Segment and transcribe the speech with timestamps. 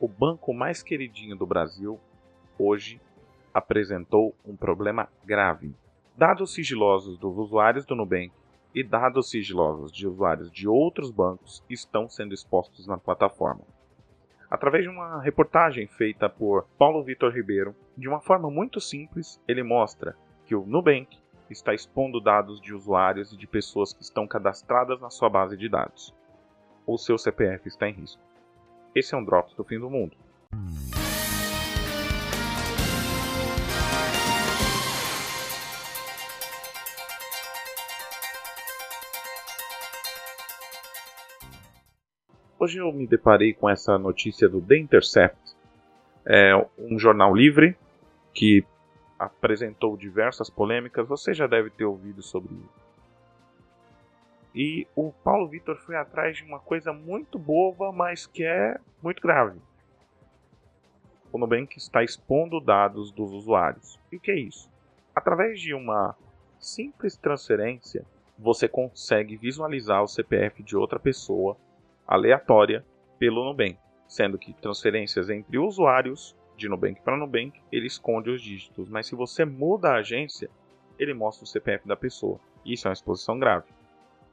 [0.00, 2.00] o banco mais queridinho do Brasil,
[2.58, 2.98] hoje
[3.52, 5.74] apresentou um problema grave.
[6.16, 8.32] Dados sigilosos dos usuários do Nubank
[8.74, 13.60] e dados sigilosos de usuários de outros bancos estão sendo expostos na plataforma.
[14.50, 19.62] Através de uma reportagem feita por Paulo Vitor Ribeiro, de uma forma muito simples, ele
[19.62, 21.18] mostra que o Nubank
[21.50, 25.68] está expondo dados de usuários e de pessoas que estão cadastradas na sua base de
[25.68, 26.14] dados.
[26.86, 28.29] O seu CPF está em risco.
[28.94, 30.16] Esse é um Drops do fim do mundo.
[42.58, 45.56] Hoje eu me deparei com essa notícia do The Intercept,
[46.26, 47.74] é um jornal livre
[48.34, 48.64] que
[49.18, 51.08] apresentou diversas polêmicas.
[51.08, 52.54] Você já deve ter ouvido sobre.
[54.54, 59.22] E o Paulo Vitor foi atrás de uma coisa muito boba, mas que é muito
[59.22, 59.60] grave.
[61.32, 63.98] O Nubank está expondo dados dos usuários.
[64.10, 64.68] E o que é isso?
[65.14, 66.16] Através de uma
[66.58, 68.04] simples transferência,
[68.36, 71.56] você consegue visualizar o CPF de outra pessoa
[72.06, 72.84] aleatória
[73.18, 78.88] pelo Nubank, sendo que transferências entre usuários de Nubank para Nubank, ele esconde os dígitos,
[78.88, 80.50] mas se você muda a agência,
[80.98, 82.40] ele mostra o CPF da pessoa.
[82.64, 83.66] Isso é uma exposição grave.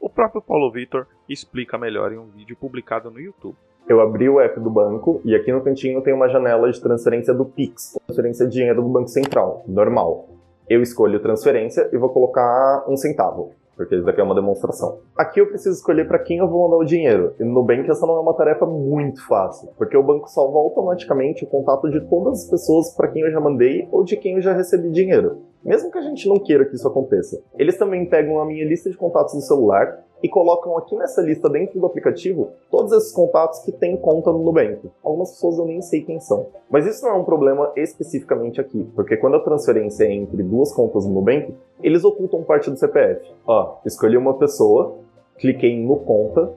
[0.00, 3.56] O próprio Paulo Vitor explica melhor em um vídeo publicado no YouTube.
[3.88, 7.32] Eu abri o app do banco e aqui no cantinho tem uma janela de transferência
[7.32, 10.28] do Pix, transferência de dinheiro do Banco Central, normal.
[10.68, 15.00] Eu escolho transferência e vou colocar um centavo porque isso daqui é uma demonstração.
[15.16, 17.34] Aqui eu preciso escolher para quem eu vou mandar o dinheiro.
[17.38, 21.44] E no Nubank essa não é uma tarefa muito fácil, porque o banco salva automaticamente
[21.44, 24.40] o contato de todas as pessoas para quem eu já mandei ou de quem eu
[24.40, 25.42] já recebi dinheiro.
[25.62, 27.42] Mesmo que a gente não queira que isso aconteça.
[27.58, 31.48] Eles também pegam a minha lista de contatos do celular e colocam aqui nessa lista
[31.48, 34.90] dentro do aplicativo todos esses contatos que têm conta no Nubank.
[35.04, 36.48] Algumas pessoas eu nem sei quem são.
[36.68, 40.72] Mas isso não é um problema especificamente aqui, porque quando a transferência é entre duas
[40.72, 43.24] contas no Nubank, eles ocultam parte do CPF.
[43.46, 44.96] Ó, escolhi uma pessoa,
[45.38, 46.52] cliquei no conta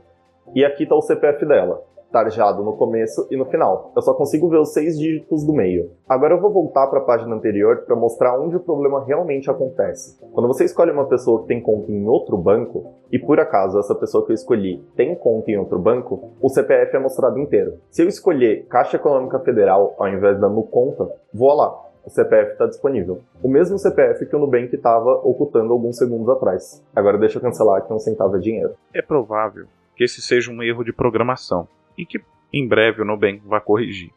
[0.55, 3.91] e aqui está o CPF dela tarjado no começo e no final.
[3.95, 5.91] Eu só consigo ver os seis dígitos do meio.
[6.07, 10.19] Agora eu vou voltar para a página anterior para mostrar onde o problema realmente acontece.
[10.33, 13.95] Quando você escolhe uma pessoa que tem conta em outro banco, e por acaso essa
[13.95, 17.79] pessoa que eu escolhi tem conta em outro banco, o CPF é mostrado inteiro.
[17.89, 21.85] Se eu escolher Caixa Econômica Federal ao invés da no conta, vou lá.
[22.05, 23.19] O CPF está disponível.
[23.43, 26.83] O mesmo CPF que o Nubank estava ocultando alguns segundos atrás.
[26.95, 28.73] Agora deixa eu cancelar que um centavo é dinheiro.
[28.93, 29.65] É provável
[29.95, 31.67] que esse seja um erro de programação
[31.99, 32.21] e que
[32.51, 34.11] em breve o Nubank vai corrigir.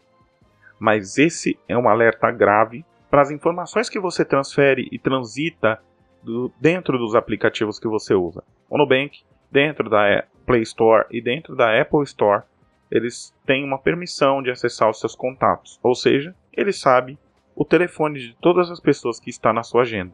[0.78, 5.82] Mas esse é um alerta grave para as informações que você transfere e transita
[6.22, 8.42] do, dentro dos aplicativos que você usa.
[8.70, 12.44] O Nubank, dentro da Play Store e dentro da Apple Store,
[12.90, 17.18] eles têm uma permissão de acessar os seus contatos, ou seja, ele sabe
[17.54, 20.12] o telefone de todas as pessoas que está na sua agenda.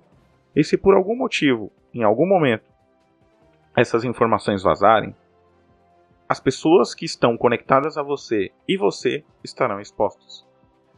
[0.54, 2.64] E se por algum motivo, em algum momento,
[3.76, 5.14] essas informações vazarem,
[6.28, 10.46] as pessoas que estão conectadas a você e você estarão expostos.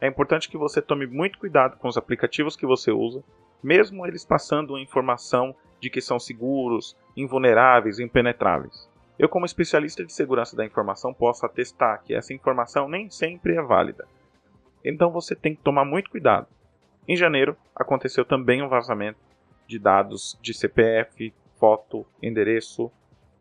[0.01, 3.23] É importante que você tome muito cuidado com os aplicativos que você usa,
[3.63, 8.89] mesmo eles passando a informação de que são seguros, invulneráveis, impenetráveis.
[9.17, 13.61] Eu, como especialista de segurança da informação, posso atestar que essa informação nem sempre é
[13.61, 14.07] válida.
[14.83, 16.47] Então você tem que tomar muito cuidado.
[17.07, 19.19] Em janeiro, aconteceu também um vazamento
[19.65, 22.91] de dados de CPF, foto, endereço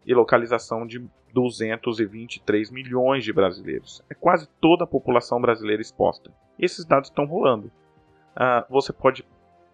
[0.07, 4.03] e localização de 223 milhões de brasileiros.
[4.11, 6.33] É quase toda a população brasileira exposta.
[6.59, 7.71] E esses dados estão rolando.
[8.35, 9.25] Ah, você pode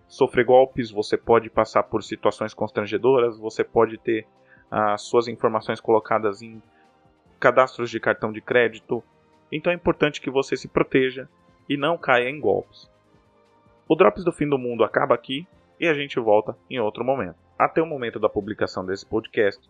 [0.09, 4.27] sofrer golpes, você pode passar por situações constrangedoras, você pode ter
[4.71, 6.63] as suas informações colocadas em
[7.39, 9.03] cadastros de cartão de crédito.
[9.51, 11.29] Então é importante que você se proteja
[11.69, 12.91] e não caia em golpes.
[13.89, 15.47] O Drops do Fim do Mundo acaba aqui
[15.79, 17.37] e a gente volta em outro momento.
[17.59, 19.63] Até o momento da publicação desse podcast,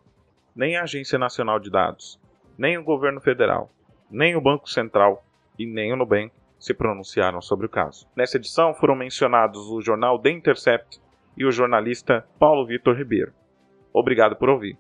[0.56, 2.19] nem a Agência Nacional de Dados,
[2.56, 3.70] nem o governo federal,
[4.11, 5.23] nem o Banco Central
[5.58, 8.08] e nem o Nubank se pronunciaram sobre o caso.
[8.17, 10.99] Nessa edição foram mencionados o jornal The Intercept
[11.37, 13.32] e o jornalista Paulo Vitor Ribeiro.
[13.93, 14.79] Obrigado por ouvir.